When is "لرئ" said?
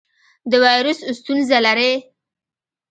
1.65-1.93